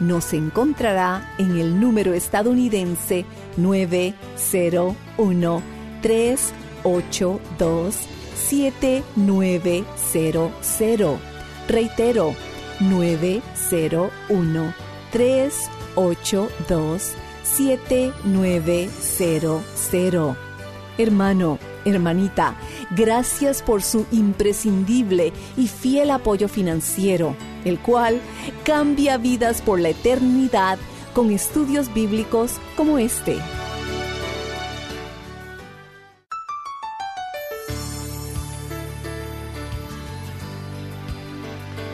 [0.00, 3.24] Nos encontrará en el número estadounidense
[3.56, 5.62] 901
[6.02, 7.96] 382
[8.36, 11.18] 7900.
[11.68, 12.34] Reitero,
[12.80, 14.74] 901
[15.10, 20.36] 382 7900.
[20.98, 22.56] Hermano, hermanita,
[22.90, 27.36] gracias por su imprescindible y fiel apoyo financiero,
[27.68, 28.20] el cual
[28.64, 30.78] cambia vidas por la eternidad
[31.14, 33.36] con estudios bíblicos como este.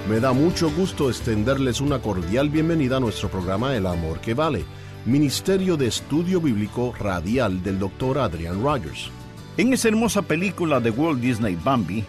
[0.08, 4.66] Me da mucho gusto extenderles una cordial bienvenida a nuestro programa El Amor que Vale,
[5.06, 8.18] Ministerio de Estudio Bíblico Radial del Dr.
[8.18, 9.10] Adrian Rogers.
[9.56, 12.04] En esa hermosa película de Walt Disney Bambi,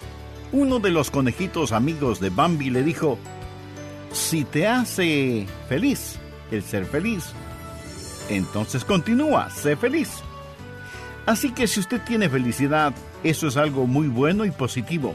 [0.52, 3.18] uno de los conejitos amigos de Bambi le dijo,
[4.16, 6.16] si te hace feliz
[6.50, 7.34] el ser feliz,
[8.30, 10.10] entonces continúa, sé feliz.
[11.26, 12.94] Así que si usted tiene felicidad,
[13.24, 15.14] eso es algo muy bueno y positivo.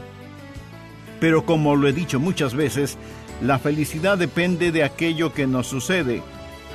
[1.19, 2.97] Pero como lo he dicho muchas veces,
[3.41, 6.21] la felicidad depende de aquello que nos sucede,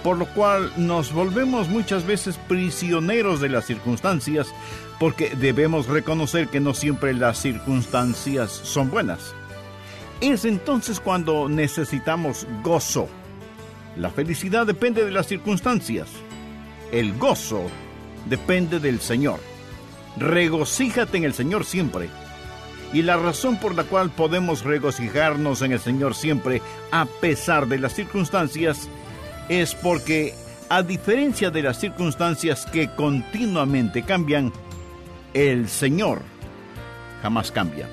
[0.03, 4.49] por lo cual nos volvemos muchas veces prisioneros de las circunstancias,
[4.99, 9.35] porque debemos reconocer que no siempre las circunstancias son buenas.
[10.21, 13.09] Es entonces cuando necesitamos gozo.
[13.97, 16.09] La felicidad depende de las circunstancias.
[16.91, 17.63] El gozo
[18.29, 19.41] depende del Señor.
[20.17, 22.09] Regocíjate en el Señor siempre
[22.93, 27.79] y la razón por la cual podemos regocijarnos en el Señor siempre, a pesar de
[27.79, 28.89] las circunstancias,
[29.49, 30.35] es porque,
[30.69, 34.53] a diferencia de las circunstancias que continuamente cambian,
[35.35, 36.23] el Señor
[37.23, 37.89] jamás cambia.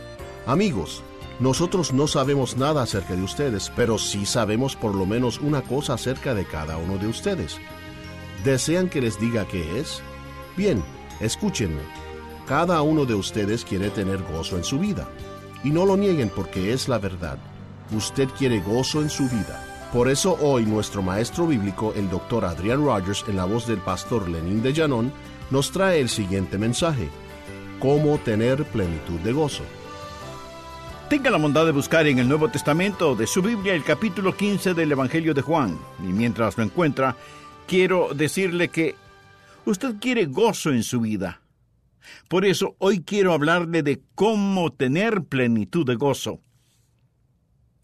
[0.45, 1.03] Amigos,
[1.39, 5.94] nosotros no sabemos nada acerca de ustedes, pero sí sabemos por lo menos una cosa
[5.94, 7.59] acerca de cada uno de ustedes.
[8.44, 10.01] ¿Desean que les diga qué es?
[10.55, 10.83] Bien,
[11.19, 11.81] escúchenme.
[12.45, 15.07] Cada uno de ustedes quiere tener gozo en su vida.
[15.63, 17.38] Y no lo nieguen porque es la verdad.
[17.95, 19.89] Usted quiere gozo en su vida.
[19.93, 24.28] Por eso hoy nuestro maestro bíblico, el doctor Adrian Rogers, en la voz del pastor
[24.28, 25.13] Lenín de Llanón,
[25.52, 27.09] nos trae el siguiente mensaje.
[27.79, 29.63] Cómo tener plenitud de gozo.
[31.13, 34.73] Tenga la bondad de buscar en el Nuevo Testamento de su Biblia el capítulo 15
[34.73, 35.77] del Evangelio de Juan.
[35.99, 37.15] Y mientras lo encuentra,
[37.67, 38.95] quiero decirle que
[39.63, 41.39] usted quiere gozo en su vida.
[42.27, 46.39] Por eso hoy quiero hablarle de cómo tener plenitud de gozo.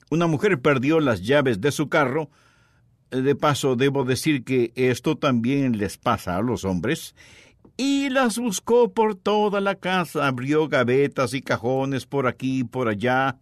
[0.10, 2.32] Una mujer perdió las llaves de su carro.
[3.12, 7.14] De paso, debo decir que esto también les pasa a los hombres.
[7.82, 12.90] Y las buscó por toda la casa, abrió gavetas y cajones por aquí y por
[12.90, 13.38] allá.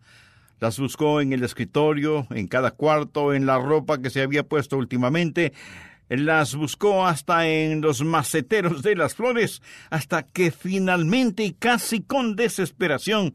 [0.60, 4.78] Las buscó en el escritorio, en cada cuarto, en la ropa que se había puesto
[4.78, 5.54] últimamente.
[6.08, 12.36] Las buscó hasta en los maceteros de las flores, hasta que finalmente y casi con
[12.36, 13.34] desesperación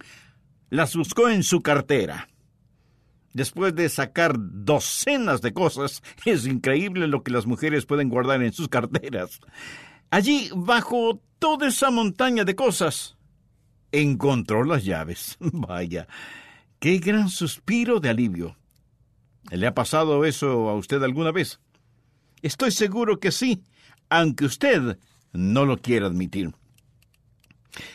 [0.71, 2.29] las buscó en su cartera.
[3.33, 8.53] Después de sacar docenas de cosas, es increíble lo que las mujeres pueden guardar en
[8.53, 9.41] sus carteras.
[10.13, 13.17] Allí, bajo toda esa montaña de cosas,
[13.93, 15.39] encontró las llaves.
[15.41, 16.07] Vaya,
[16.79, 18.59] qué gran suspiro de alivio.
[19.51, 21.61] ¿Le ha pasado eso a usted alguna vez?
[22.43, 23.63] Estoy seguro que sí,
[24.11, 24.99] aunque usted
[25.33, 26.53] no lo quiera admitir.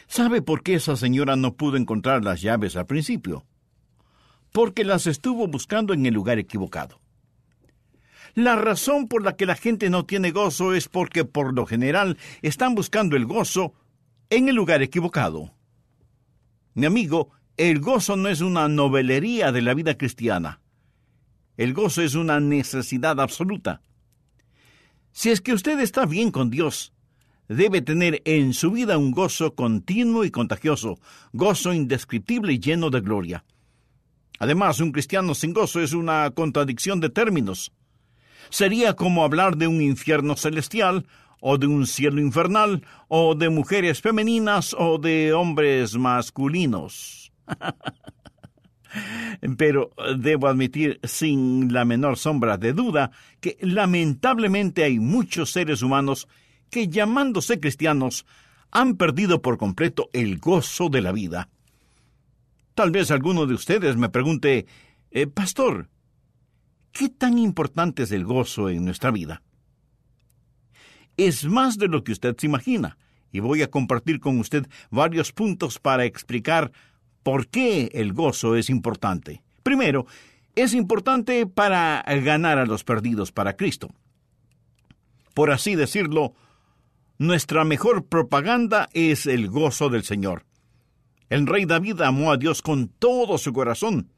[0.08, 3.46] ¿Sabe por qué esa señora no pudo encontrar las llaves al principio?
[4.52, 7.00] Porque las estuvo buscando en el lugar equivocado.
[8.38, 12.20] La razón por la que la gente no tiene gozo es porque por lo general
[12.44, 13.74] están buscando el gozo
[14.30, 15.56] en el lugar equivocado.
[16.76, 20.62] Mi amigo, el gozo no es una novelería de la vida cristiana.
[21.58, 23.82] El gozo es una necesidad absoluta.
[25.12, 26.94] Si es que usted está bien con Dios,
[27.48, 31.00] debe tener en su vida un gozo continuo y contagioso,
[31.34, 33.46] gozo indescriptible y lleno de gloria.
[34.38, 37.72] Además, un cristiano sin gozo es una contradicción de términos.
[38.50, 41.06] Sería como hablar de un infierno celestial,
[41.40, 47.32] o de un cielo infernal, o de mujeres femeninas, o de hombres masculinos.
[49.58, 56.28] Pero debo admitir sin la menor sombra de duda que lamentablemente hay muchos seres humanos
[56.70, 58.26] que llamándose cristianos
[58.72, 61.50] han perdido por completo el gozo de la vida.
[62.74, 64.66] Tal vez alguno de ustedes me pregunte,
[65.12, 65.90] eh, Pastor,
[66.98, 69.42] ¿qué tan importante es el gozo en nuestra vida?
[71.16, 72.98] Es más de lo que usted se imagina,
[73.32, 76.72] y voy a compartir con usted varios puntos para explicar
[77.28, 79.44] ¿Por qué el gozo es importante?
[79.62, 80.06] Primero,
[80.56, 83.90] es importante para ganar a los perdidos para Cristo.
[85.34, 86.36] Por así decirlo,
[87.18, 90.46] nuestra mejor propaganda es el gozo del Señor.
[91.30, 94.10] El rey David amó a Dios con todo su corazón,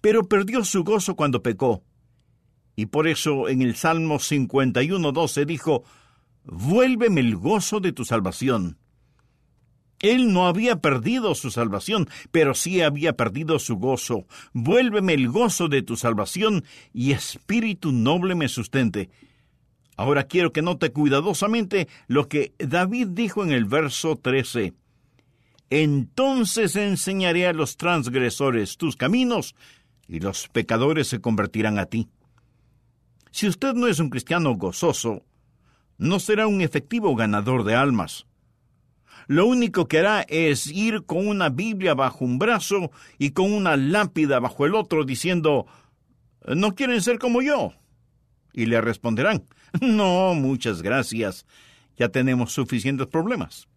[0.00, 1.82] pero perdió su gozo cuando pecó.
[2.76, 5.84] Y por eso en el Salmo 51.12 dijo,
[6.44, 8.78] Vuélveme el gozo de tu salvación.
[10.00, 14.26] Él no había perdido su salvación, pero sí había perdido su gozo.
[14.52, 19.10] Vuélveme el gozo de tu salvación y espíritu noble me sustente.
[19.96, 24.72] Ahora quiero que note cuidadosamente lo que David dijo en el verso 13.
[25.70, 29.56] Entonces enseñaré a los transgresores tus caminos
[30.08, 32.08] y los pecadores se convertirán a ti.
[33.30, 35.22] Si usted no es un cristiano gozoso,
[35.98, 38.26] no será un efectivo ganador de almas
[39.28, 43.76] lo único que hará es ir con una Biblia bajo un brazo y con una
[43.76, 45.66] lápida bajo el otro diciendo,
[46.46, 47.74] ¿no quieren ser como yo?
[48.54, 49.44] Y le responderán,
[49.82, 51.44] no, muchas gracias,
[51.98, 53.68] ya tenemos suficientes problemas.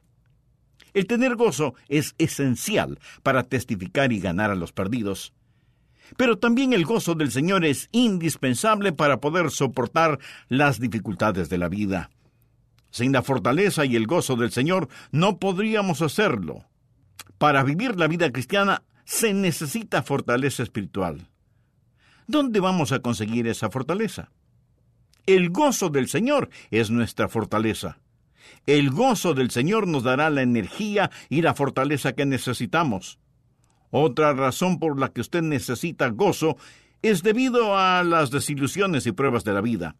[0.93, 5.33] El tener gozo es esencial para testificar y ganar a los perdidos.
[6.17, 10.19] Pero también el gozo del Señor es indispensable para poder soportar
[10.49, 12.09] las dificultades de la vida.
[12.89, 16.65] Sin la fortaleza y el gozo del Señor no podríamos hacerlo.
[17.37, 21.27] Para vivir la vida cristiana se necesita fortaleza espiritual.
[22.27, 24.29] ¿Dónde vamos a conseguir esa fortaleza?
[25.25, 27.99] El gozo del Señor es nuestra fortaleza.
[28.65, 33.19] El gozo del Señor nos dará la energía y la fortaleza que necesitamos.
[33.91, 36.57] Otra razón por la que usted necesita gozo
[37.01, 39.95] es debido a las desilusiones y pruebas de la vida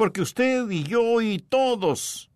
[0.00, 2.30] porque usted y yo y todos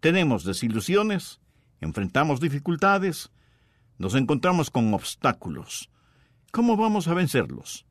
[0.00, 1.40] tenemos desilusiones,
[1.80, 3.32] enfrentamos dificultades,
[3.96, 5.88] nos encontramos con obstáculos.
[6.52, 7.86] ¿Cómo vamos a vencerlos?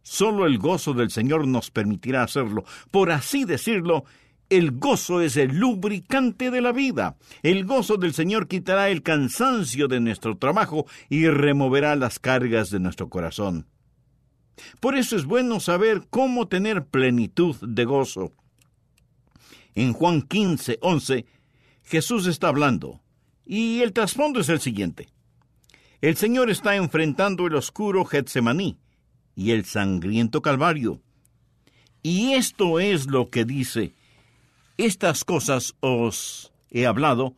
[0.00, 2.64] Solo el gozo del Señor nos permitirá hacerlo.
[2.90, 4.06] Por así decirlo,
[4.50, 7.16] el gozo es el lubricante de la vida.
[7.42, 12.80] El gozo del Señor quitará el cansancio de nuestro trabajo y removerá las cargas de
[12.80, 13.66] nuestro corazón.
[14.80, 18.32] Por eso es bueno saber cómo tener plenitud de gozo.
[19.74, 21.26] En Juan 15, 11,
[21.84, 23.00] Jesús está hablando,
[23.46, 25.08] y el trasfondo es el siguiente.
[26.00, 28.78] El Señor está enfrentando el oscuro Getsemaní
[29.36, 31.00] y el sangriento Calvario.
[32.02, 33.94] Y esto es lo que dice,
[34.86, 37.34] estas cosas os he hablado,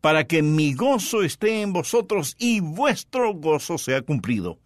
[0.00, 4.58] para que mi gozo esté en vosotros y vuestro gozo sea cumplido.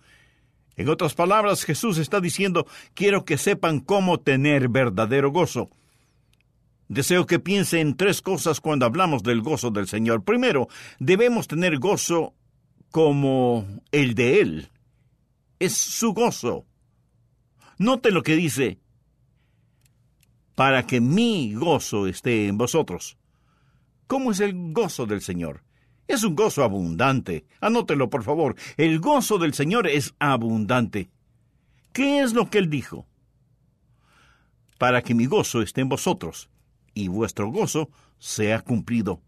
[0.77, 5.71] En otras palabras, Jesús está diciendo, quiero que sepan cómo tener verdadero gozo.
[6.89, 10.25] Deseo que piense en tres cosas cuando hablamos del gozo del Señor.
[10.25, 10.69] Primero,
[10.99, 12.35] debemos tener gozo
[12.91, 14.69] como el de Él.
[15.59, 16.65] Es su gozo.
[17.77, 18.79] Note lo que dice.
[20.59, 23.17] Para que mi gozo esté en vosotros.
[24.09, 25.63] ¿Cómo es el gozo del Señor?
[26.09, 27.47] Es un gozo abundante.
[27.61, 28.57] Anótelo, por favor.
[28.77, 31.11] El gozo del Señor es abundante.
[31.93, 33.07] ¿Qué es lo que Él dijo?
[34.79, 36.51] Para que mi gozo esté en vosotros
[36.93, 39.23] y vuestro gozo sea cumplido.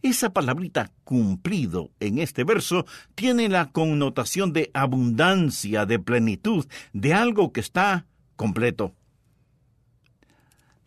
[0.00, 7.52] Esa palabrita cumplido en este verso tiene la connotación de abundancia, de plenitud, de algo
[7.52, 8.94] que está completo.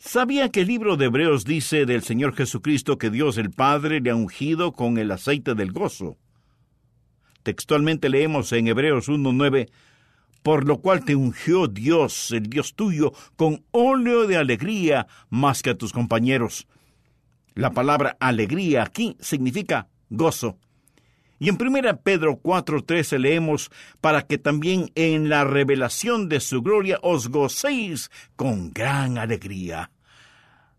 [0.04, 4.10] ¿Sabía que el libro de Hebreos dice del Señor Jesucristo que Dios el Padre le
[4.10, 6.18] ha ungido con el aceite del gozo?
[7.44, 9.70] Textualmente leemos en Hebreos 1.9,
[10.42, 15.70] por lo cual te ungió Dios, el Dios tuyo, con óleo de alegría más que
[15.70, 16.68] a tus compañeros.
[17.54, 20.58] La palabra alegría aquí significa gozo.
[21.42, 27.00] Y en 1 Pedro 4:13 leemos, para que también en la revelación de su gloria
[27.02, 29.90] os gocéis con gran alegría.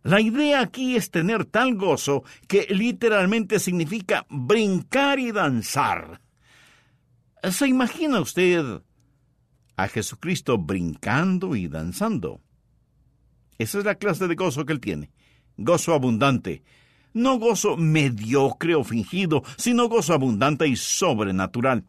[0.05, 6.21] La idea aquí es tener tal gozo que literalmente significa brincar y danzar.
[7.43, 8.83] ¿Se imagina usted
[9.77, 12.41] a Jesucristo brincando y danzando?
[13.59, 15.11] Esa es la clase de gozo que él tiene.
[15.57, 16.63] Gozo abundante,
[17.15, 21.85] no gozo mediocre o fingido, sino gozo abundante y sobrenatural.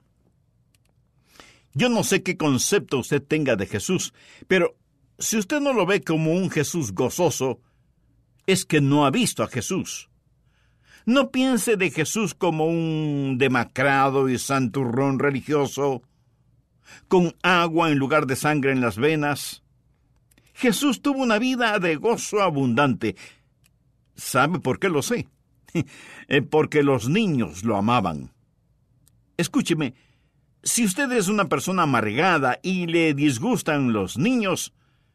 [1.74, 4.13] Yo no sé qué concepto usted tenga de Jesús,
[4.48, 4.75] pero
[5.18, 7.60] si usted no lo ve como un Jesús gozoso,
[8.46, 10.10] es que no ha visto a Jesús.
[11.06, 16.03] No piense de Jesús como un demacrado y santurrón religioso,
[17.08, 19.63] con agua en lugar de sangre en las venas.
[20.53, 23.15] Jesús tuvo una vida de gozo abundante,
[24.15, 25.27] ¿Sabe por qué lo sé?
[26.27, 28.32] Eh, porque los niños lo amaban.
[29.38, 29.96] Escúcheme,
[30.62, 34.74] si usted es una persona amargada y le disgustan los niños,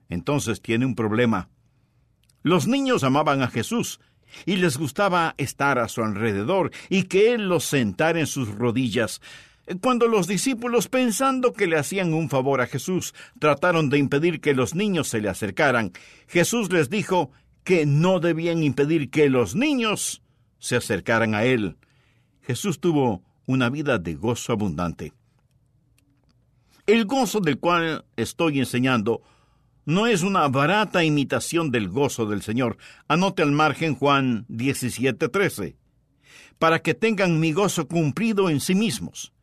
[0.08, 1.48] entonces tiene un problema.
[2.42, 4.00] Los niños amaban a Jesús
[4.44, 9.20] y les gustaba estar a su alrededor y que Él los sentara en sus rodillas.
[9.80, 14.54] Cuando los discípulos, pensando que le hacían un favor a Jesús, trataron de impedir que
[14.54, 15.92] los niños se le acercaran,
[16.26, 17.30] Jesús les dijo
[17.68, 20.22] que no debían impedir que los niños
[20.58, 21.76] se acercaran a Él.
[22.40, 25.12] Jesús tuvo una vida de gozo abundante.
[26.86, 29.20] El gozo del cual estoy enseñando
[29.84, 32.78] no es una barata imitación del gozo del Señor.
[33.06, 35.76] Anote al margen Juan 17:13,
[36.58, 39.34] para que tengan mi gozo cumplido en sí mismos.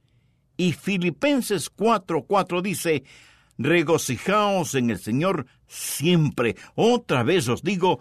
[0.58, 3.04] Y Filipenses 4:4 dice,
[3.58, 6.56] regocijaos en el Señor siempre.
[6.76, 8.00] Otra vez os digo,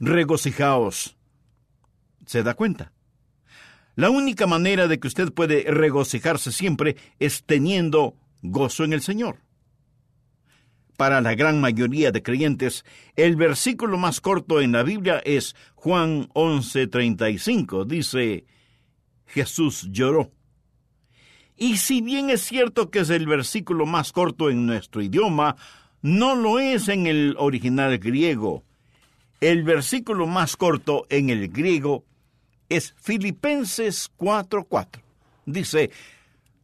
[0.00, 1.16] regocijaos.
[2.26, 2.92] ¿Se da cuenta?
[3.94, 9.38] La única manera de que usted puede regocijarse siempre es teniendo gozo en el Señor.
[10.96, 12.84] Para la gran mayoría de creyentes,
[13.16, 17.84] el versículo más corto en la Biblia es Juan 11:35.
[17.84, 18.46] Dice,
[19.26, 20.30] Jesús lloró.
[21.56, 25.56] Y si bien es cierto que es el versículo más corto en nuestro idioma,
[26.00, 28.64] no lo es en el original griego.
[29.40, 32.04] El versículo más corto en el griego
[32.68, 35.02] es Filipenses 4:4.
[35.46, 35.90] Dice,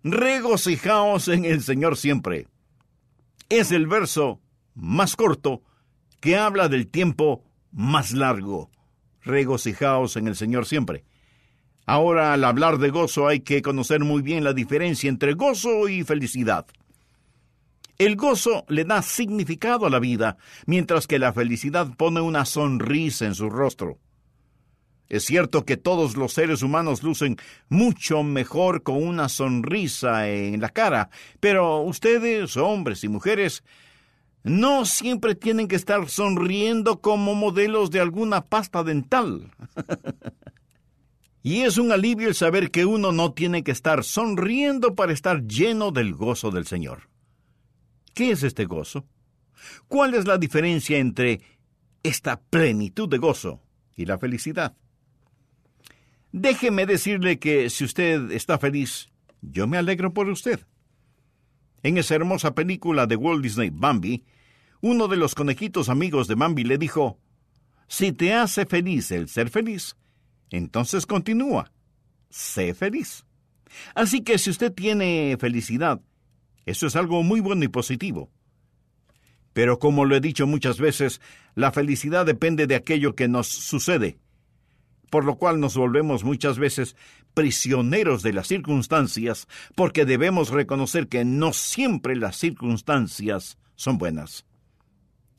[0.05, 2.47] regocijaos en el Señor siempre.
[3.49, 4.41] Es el verso
[4.75, 5.63] más corto
[6.21, 8.71] que habla del tiempo más largo.
[9.23, 11.05] Regocijaos en el Señor siempre.
[11.89, 16.05] Ahora, al hablar de gozo hay que conocer muy bien la diferencia entre gozo y
[16.05, 16.67] felicidad.
[17.97, 23.25] El gozo le da significado a la vida, mientras que la felicidad pone una sonrisa
[23.25, 23.97] en su rostro.
[25.09, 27.39] Es cierto que todos los seres humanos lucen
[27.71, 31.09] mucho mejor con una sonrisa en la cara,
[31.41, 33.65] pero ustedes, hombres y mujeres,
[34.43, 39.51] no siempre tienen que estar sonriendo como modelos de alguna pasta dental.
[41.49, 45.47] y es un alivio el saber que uno no tiene que estar sonriendo para estar
[45.47, 47.09] lleno del gozo del Señor.
[48.13, 49.07] ¿Qué es este gozo?
[49.87, 51.41] ¿Cuál es la diferencia entre
[52.03, 53.63] esta plenitud de gozo
[53.97, 54.77] y la felicidad?
[56.33, 59.09] Déjeme decirle que si usted está feliz,
[59.41, 60.67] yo me alegro por usted.
[61.83, 64.23] En esa hermosa película de Walt Disney, Bambi,
[64.83, 67.19] uno de los conejitos amigos de Bambi le dijo,
[67.87, 69.97] Si te hace feliz el ser feliz,
[70.51, 71.73] entonces continúa,
[72.31, 73.25] sé feliz.
[73.95, 76.01] Así que si usted tiene felicidad,
[76.67, 78.31] eso es algo muy bueno y positivo.
[79.53, 81.21] Pero como lo he dicho muchas veces,
[81.55, 84.19] la felicidad depende de aquello que nos sucede,
[85.11, 86.97] por lo cual nos volvemos muchas veces
[87.35, 94.45] prisioneros de las circunstancias, porque debemos reconocer que no siempre las circunstancias son buenas.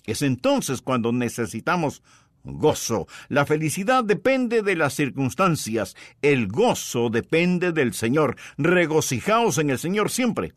[0.06, 2.02] Es entonces cuando necesitamos
[2.44, 3.08] gozo.
[3.28, 5.96] La felicidad depende de las circunstancias.
[6.22, 8.36] El gozo depende del Señor.
[8.58, 10.54] Regocijaos en el Señor siempre.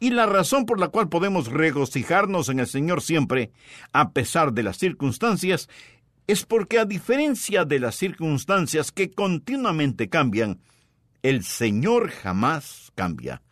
[0.00, 3.52] Y la razón por la cual podemos regocijarnos en el Señor siempre,
[3.92, 5.68] a pesar de las circunstancias,
[6.26, 10.60] es porque a diferencia de las circunstancias que continuamente cambian,
[11.22, 13.42] el Señor jamás cambia.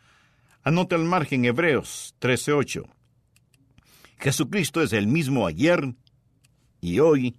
[0.63, 2.83] Anote al margen Hebreos 13:8.
[4.19, 5.95] Jesucristo es el mismo ayer
[6.83, 7.37] y hoy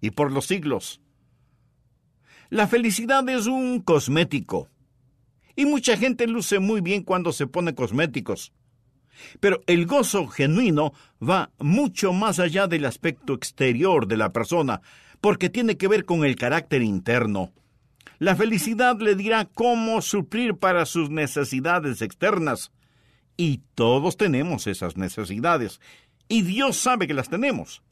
[0.00, 1.00] y por los siglos.
[2.48, 4.68] La felicidad es un cosmético,
[5.54, 8.52] y mucha gente luce muy bien cuando se pone cosméticos.
[9.40, 14.80] Pero el gozo genuino va mucho más allá del aspecto exterior de la persona,
[15.20, 17.52] porque tiene que ver con el carácter interno.
[18.18, 22.72] La felicidad le dirá cómo suplir para sus necesidades externas.
[23.36, 25.80] Y todos tenemos esas necesidades.
[26.28, 27.82] Y Dios sabe que las tenemos.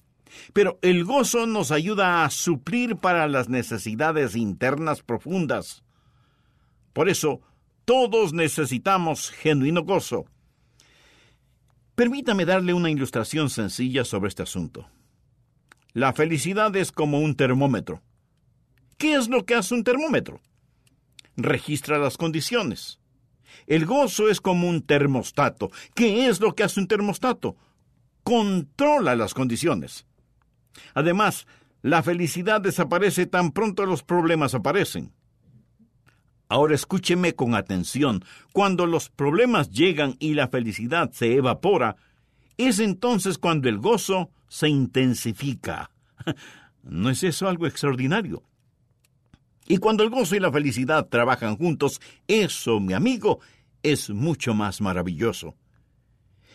[0.53, 5.83] Pero el gozo nos ayuda a suplir para las necesidades internas profundas.
[6.93, 7.41] Por eso,
[7.85, 10.27] todos necesitamos genuino gozo.
[11.95, 14.89] Permítame darle una ilustración sencilla sobre este asunto.
[15.93, 18.01] La felicidad es como un termómetro.
[18.97, 20.41] ¿Qué es lo que hace un termómetro?
[21.37, 23.01] Registra las condiciones.
[23.67, 25.71] El gozo es como un termostato.
[25.95, 27.57] ¿Qué es lo que hace un termostato?
[28.23, 30.07] Controla las condiciones.
[30.95, 31.47] Además,
[31.83, 35.13] la felicidad desaparece tan pronto los problemas aparecen.
[36.49, 38.25] Ahora escúcheme con atención.
[38.53, 41.97] Cuando los problemas llegan y la felicidad se evapora,
[42.57, 45.91] es entonces cuando el gozo se intensifica.
[46.83, 48.43] ¿No es eso algo extraordinario?
[49.67, 53.39] Y cuando el gozo y la felicidad trabajan juntos, eso, mi amigo,
[53.85, 55.55] es mucho más maravilloso.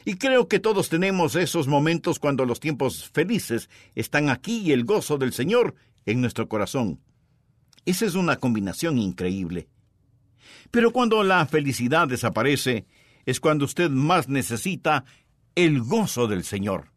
[0.07, 4.85] Y creo que todos tenemos esos momentos cuando los tiempos felices están aquí y el
[4.85, 5.73] gozo del Señor
[6.05, 7.01] en nuestro corazón.
[7.85, 9.67] Esa es una combinación increíble.
[10.69, 12.85] Pero cuando la felicidad desaparece,
[13.25, 15.05] es cuando usted más necesita
[15.55, 16.91] el gozo del Señor.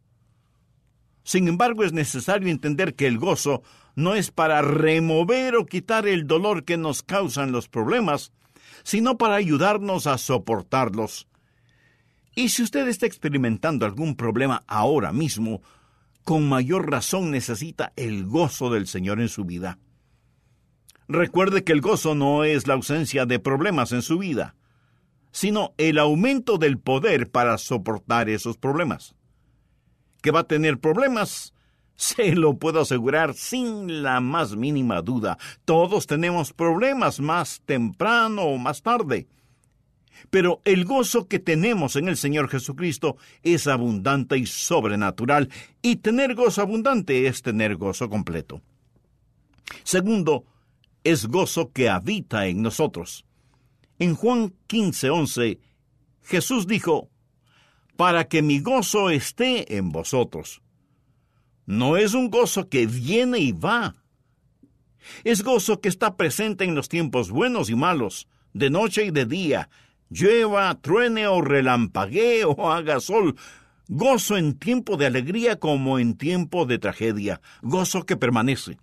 [1.25, 3.62] Sin embargo, es necesario entender que el gozo
[3.94, 8.33] no es para remover o quitar el dolor que nos causan los problemas,
[8.83, 11.27] sino para ayudarnos a soportarlos
[12.35, 15.62] y si usted está experimentando algún problema ahora mismo,
[16.25, 19.79] con mayor razón necesita el gozo del Señor en su vida.
[21.09, 24.55] Recuerde que el gozo no es la ausencia de problemas en su vida,
[25.33, 29.14] sino el aumento del poder para soportar esos problemas.
[30.21, 31.55] Que va a tener problemas,
[31.97, 35.38] se lo puedo asegurar sin la más mínima duda.
[35.64, 39.29] Todos tenemos problemas más temprano o más tarde.
[40.31, 45.48] Pero el gozo que tenemos en el Señor Jesucristo es abundante y sobrenatural,
[45.83, 48.62] y tener gozo abundante es tener gozo completo.
[49.85, 50.44] Segundo,
[51.04, 53.24] es gozo que habita en nosotros.
[53.98, 55.59] En Juan 15, 11,
[56.22, 57.11] Jesús dijo,
[57.96, 60.62] para que mi gozo esté en vosotros.
[61.66, 63.96] No es un gozo que viene y va.
[65.24, 69.26] Es gozo que está presente en los tiempos buenos y malos, de noche y de
[69.26, 69.68] día,
[70.11, 73.37] llueva, truene o relampaguee o haga sol,
[73.88, 78.79] gozo en tiempo de alegría como en tiempo de tragedia, gozo que permanece.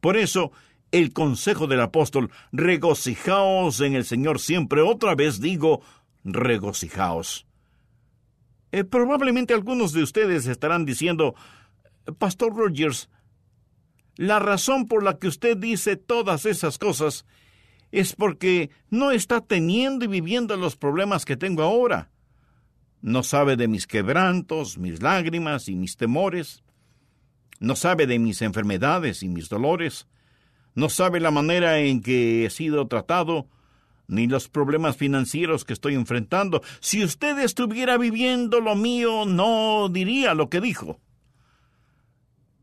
[0.00, 0.52] Por eso,
[0.92, 5.82] el consejo del apóstol, regocijaos en el Señor siempre, otra vez digo,
[6.24, 7.46] regocijaos.
[8.72, 11.34] Eh, probablemente algunos de ustedes estarán diciendo,
[12.18, 13.08] Pastor Rogers,
[14.16, 17.24] la razón por la que usted dice todas esas cosas
[17.90, 22.10] es porque no está teniendo y viviendo los problemas que tengo ahora.
[23.00, 26.62] No sabe de mis quebrantos, mis lágrimas y mis temores.
[27.60, 30.06] No sabe de mis enfermedades y mis dolores.
[30.74, 33.48] No sabe la manera en que he sido tratado,
[34.06, 36.62] ni los problemas financieros que estoy enfrentando.
[36.80, 41.00] Si usted estuviera viviendo lo mío, no diría lo que dijo.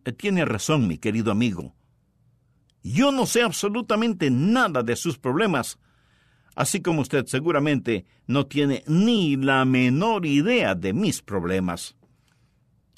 [0.05, 1.73] Eh, tiene razón, mi querido amigo.
[2.88, 5.80] Yo no sé absolutamente nada de sus problemas,
[6.56, 11.95] así como usted seguramente no tiene ni la menor idea de mis problemas.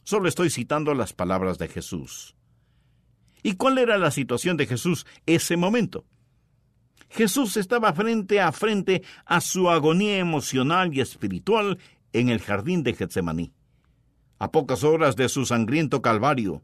[0.04, 2.36] Solo estoy citando las palabras de Jesús.
[3.44, 6.04] ¿Y cuál era la situación de Jesús ese momento?
[7.10, 11.80] Jesús estaba frente a frente a su agonía emocional y espiritual
[12.12, 13.54] en el jardín de Getsemaní.
[14.38, 16.62] A pocas horas de su sangriento calvario,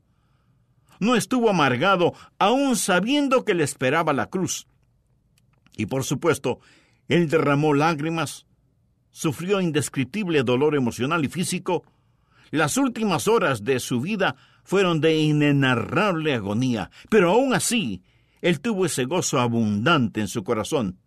[1.03, 4.67] no estuvo amargado, aun sabiendo que le esperaba la cruz.
[5.75, 6.59] Y por supuesto,
[7.07, 8.45] él derramó lágrimas,
[9.11, 11.83] sufrió indescriptible dolor emocional y físico,
[12.51, 18.03] Las últimas horas de su vida fueron de inenarrable agonía, pero aún así,
[18.41, 20.99] él tuvo ese gozo abundante en su corazón.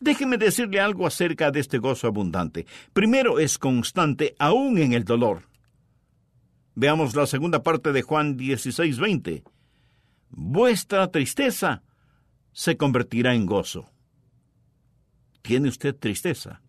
[0.00, 2.66] Déjeme decirle algo acerca de este gozo abundante.
[2.92, 5.48] Primero, es constante aún en el dolor.
[6.80, 9.42] Veamos la segunda parte de Juan 16:20.
[10.30, 11.82] Vuestra tristeza
[12.52, 13.90] se convertirá en gozo.
[15.42, 16.62] ¿Tiene usted tristeza?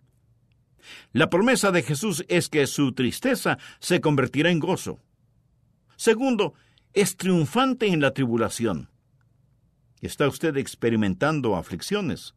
[1.13, 4.99] La promesa de Jesús es que su tristeza se convertirá en gozo.
[5.95, 6.55] Segundo,
[6.93, 8.89] es triunfante en la tribulación.
[10.01, 12.33] ¿Está usted experimentando aflicciones?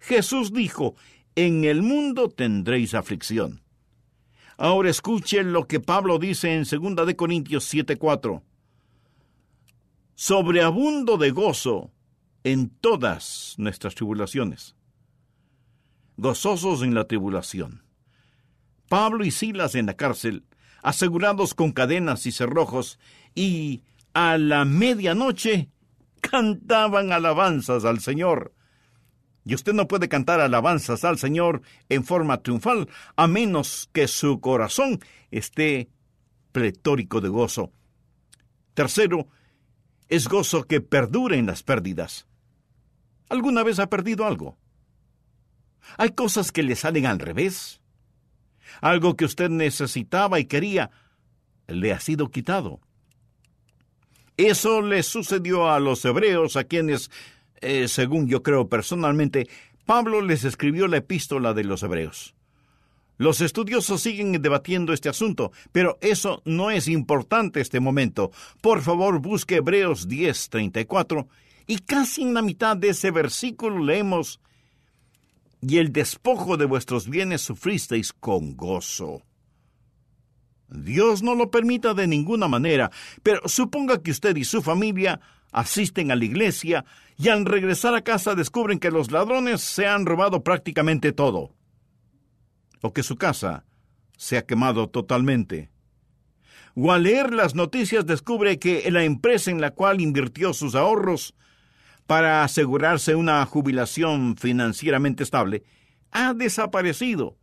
[0.00, 0.96] Jesús dijo,
[1.36, 3.62] en el mundo tendréis aflicción.
[4.60, 8.42] Ahora escuche lo que Pablo dice en 2 de Corintios 7:4.
[10.14, 11.90] Sobreabundo de gozo
[12.44, 14.76] en todas nuestras tribulaciones.
[16.18, 17.84] Gozosos en la tribulación.
[18.90, 20.44] Pablo y Silas en la cárcel,
[20.82, 22.98] asegurados con cadenas y cerrojos,
[23.34, 25.70] y a la medianoche
[26.20, 28.52] cantaban alabanzas al Señor.
[29.50, 34.38] Y usted no puede cantar alabanzas al Señor en forma triunfal a menos que su
[34.38, 35.00] corazón
[35.32, 35.90] esté
[36.52, 37.72] pletórico de gozo.
[38.74, 39.26] Tercero,
[40.08, 42.28] es gozo que perdura en las pérdidas.
[43.28, 44.56] ¿Alguna vez ha perdido algo?
[45.96, 47.80] Hay cosas que le salen al revés.
[48.80, 50.92] Algo que usted necesitaba y quería
[51.66, 52.78] le ha sido quitado.
[54.36, 57.10] Eso le sucedió a los hebreos a quienes
[57.60, 59.48] eh, según yo creo personalmente,
[59.86, 62.34] Pablo les escribió la epístola de los Hebreos.
[63.18, 68.30] Los estudiosos siguen debatiendo este asunto, pero eso no es importante este momento.
[68.62, 71.28] Por favor, busque Hebreos 10:34
[71.66, 74.40] y casi en la mitad de ese versículo leemos,
[75.60, 79.22] y el despojo de vuestros bienes sufristeis con gozo.
[80.68, 82.90] Dios no lo permita de ninguna manera,
[83.22, 85.20] pero suponga que usted y su familia
[85.52, 86.84] asisten a la iglesia
[87.16, 91.54] y al regresar a casa descubren que los ladrones se han robado prácticamente todo,
[92.80, 93.64] o que su casa
[94.16, 95.70] se ha quemado totalmente.
[96.74, 101.34] O al leer las noticias descubre que la empresa en la cual invirtió sus ahorros
[102.06, 105.64] para asegurarse una jubilación financieramente estable
[106.10, 107.36] ha desaparecido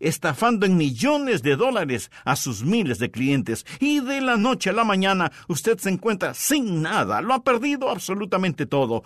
[0.00, 4.72] estafando en millones de dólares a sus miles de clientes y de la noche a
[4.72, 9.02] la mañana usted se encuentra sin nada, lo ha perdido absolutamente todo.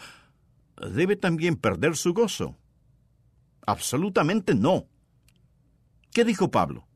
[0.94, 2.56] ¿Debe también perder su gozo?
[3.66, 4.86] Absolutamente no.
[6.12, 6.86] ¿Qué dijo Pablo?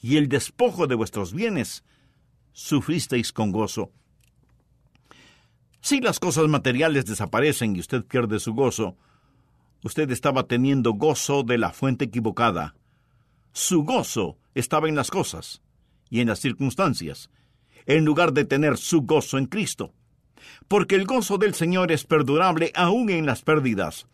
[0.00, 1.84] Y el despojo de vuestros bienes
[2.52, 3.92] sufristeis con gozo.
[5.80, 8.96] Si las cosas materiales desaparecen y usted pierde su gozo,
[9.84, 12.74] usted estaba teniendo gozo de la fuente equivocada
[13.58, 15.62] su gozo estaba en las cosas
[16.08, 17.28] y en las circunstancias,
[17.86, 19.92] en lugar de tener su gozo en Cristo.
[20.68, 24.06] Porque el gozo del Señor es perdurable aún en las pérdidas.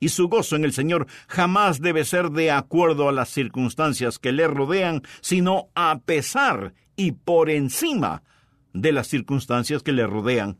[0.00, 4.32] Y su gozo en el Señor jamás debe ser de acuerdo a las circunstancias que
[4.32, 8.22] le rodean, sino a pesar y por encima
[8.72, 10.56] de las circunstancias que le rodean.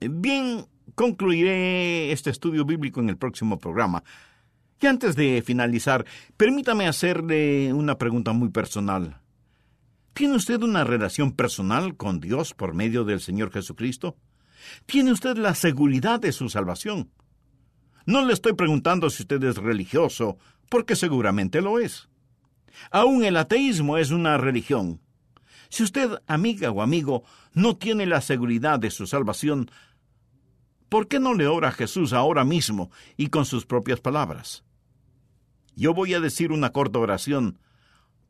[0.00, 4.02] Bien, concluiré este estudio bíblico en el próximo programa.
[4.80, 6.04] Y antes de finalizar,
[6.36, 9.20] permítame hacerle una pregunta muy personal.
[10.12, 14.16] ¿Tiene usted una relación personal con Dios por medio del Señor Jesucristo?
[14.86, 17.10] ¿Tiene usted la seguridad de su salvación?
[18.04, 22.08] No le estoy preguntando si usted es religioso, porque seguramente lo es.
[22.90, 25.00] Aún el ateísmo es una religión.
[25.68, 29.70] Si usted, amiga o amigo, no tiene la seguridad de su salvación,
[30.88, 34.64] ¿por qué no le ora a Jesús ahora mismo y con sus propias palabras?
[35.74, 37.58] Yo voy a decir una corta oración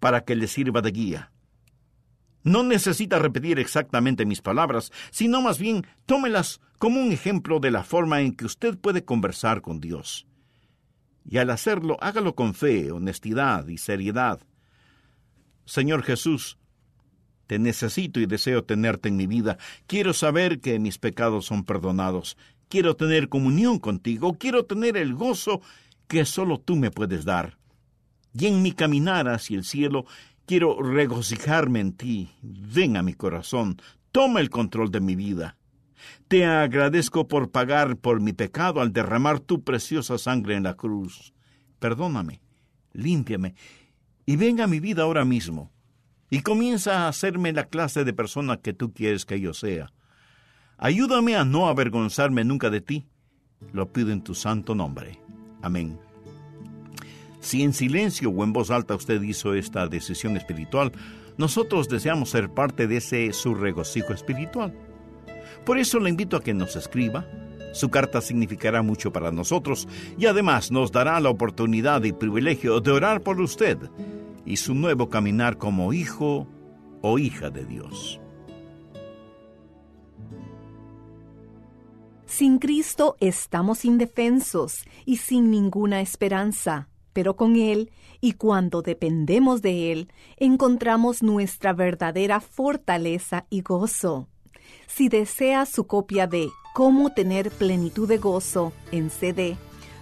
[0.00, 1.32] para que le sirva de guía.
[2.42, 7.82] No necesita repetir exactamente mis palabras, sino más bien tómelas como un ejemplo de la
[7.82, 10.26] forma en que usted puede conversar con Dios.
[11.24, 14.40] Y al hacerlo, hágalo con fe, honestidad y seriedad.
[15.64, 16.58] Señor Jesús,
[17.46, 19.58] te necesito y deseo tenerte en mi vida.
[19.86, 22.36] Quiero saber que mis pecados son perdonados.
[22.68, 24.34] Quiero tener comunión contigo.
[24.38, 25.60] Quiero tener el gozo
[26.08, 27.56] que solo tú me puedes dar.
[28.32, 30.06] Y en mi caminar hacia el cielo
[30.44, 32.30] quiero regocijarme en ti.
[32.42, 33.80] Ven a mi corazón,
[34.12, 35.56] toma el control de mi vida.
[36.28, 41.32] Te agradezco por pagar por mi pecado al derramar tu preciosa sangre en la cruz.
[41.78, 42.40] Perdóname,
[42.92, 43.54] límpiame
[44.24, 45.70] y venga a mi vida ahora mismo
[46.30, 49.92] y comienza a hacerme la clase de persona que tú quieres que yo sea.
[50.78, 53.06] Ayúdame a no avergonzarme nunca de ti.
[53.72, 55.18] Lo pido en tu santo nombre.
[55.62, 55.98] Amén.
[57.40, 60.92] Si en silencio o en voz alta usted hizo esta decisión espiritual,
[61.38, 64.74] nosotros deseamos ser parte de ese su regocijo espiritual.
[65.64, 67.26] Por eso le invito a que nos escriba.
[67.72, 69.86] Su carta significará mucho para nosotros
[70.18, 73.78] y además nos dará la oportunidad y privilegio de orar por usted
[74.46, 76.46] y su nuevo caminar como hijo
[77.02, 78.20] o hija de Dios.
[82.24, 89.92] Sin Cristo estamos indefensos y sin ninguna esperanza, pero con Él y cuando dependemos de
[89.92, 94.28] Él, encontramos nuestra verdadera fortaleza y gozo.
[94.86, 99.56] Si desea su copia de Cómo tener plenitud de gozo en CD,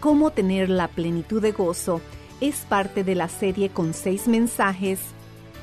[0.00, 2.00] Cómo tener la plenitud de gozo
[2.40, 5.00] es parte de la serie con seis mensajes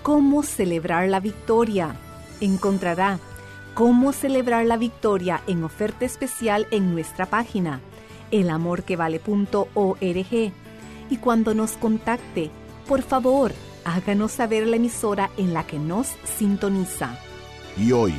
[0.06, 1.96] Cómo celebrar la victoria.
[2.40, 3.18] Encontrará
[3.74, 7.82] cómo celebrar la victoria en oferta especial en nuestra página
[8.36, 10.52] elamorquevale.org.
[11.10, 12.50] Y cuando nos contacte,
[12.88, 13.52] por favor,
[13.84, 17.18] háganos saber la emisora en la que nos sintoniza.
[17.78, 18.14] Y hoy,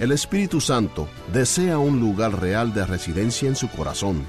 [0.02, 4.26] El Espíritu Santo desea un lugar real de residencia en su corazón.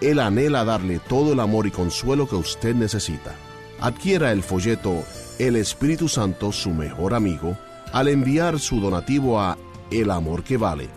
[0.00, 3.34] Él anhela darle todo el amor y consuelo que usted necesita.
[3.78, 5.04] Adquiera el folleto
[5.38, 7.58] El Espíritu Santo, su mejor amigo,
[7.92, 9.58] al enviar su donativo a
[9.90, 10.88] El Amor que Vale,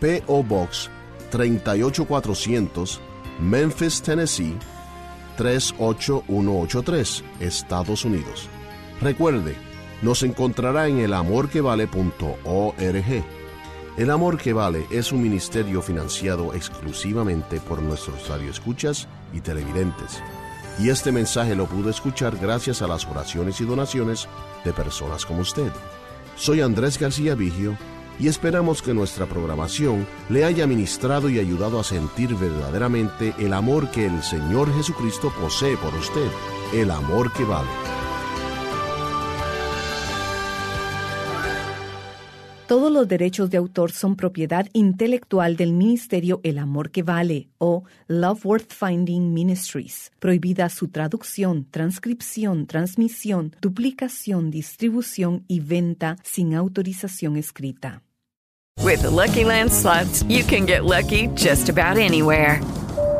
[0.00, 0.42] P.O.
[0.42, 0.88] Box
[1.30, 3.00] 38400,
[3.38, 4.56] Memphis, Tennessee
[5.36, 8.48] 38183, Estados Unidos.
[9.02, 9.56] Recuerde,
[10.00, 13.37] nos encontrará en elamorquevale.org.
[13.98, 20.22] El Amor que Vale es un ministerio financiado exclusivamente por nuestros radioescuchas y televidentes.
[20.78, 24.28] Y este mensaje lo pudo escuchar gracias a las oraciones y donaciones
[24.64, 25.72] de personas como usted.
[26.36, 27.76] Soy Andrés García Vigio
[28.20, 33.90] y esperamos que nuestra programación le haya ministrado y ayudado a sentir verdaderamente el amor
[33.90, 36.30] que el Señor Jesucristo posee por usted,
[36.72, 37.97] el amor que vale.
[42.68, 47.84] Todos los derechos de autor son propiedad intelectual del Ministerio El Amor que Vale o
[48.08, 50.12] Love Worth Finding Ministries.
[50.18, 58.02] Prohibida su traducción, transcripción, transmisión, duplicación, distribución y venta sin autorización escrita.
[58.84, 62.60] With the Lucky Land slots, you can get lucky just about anywhere.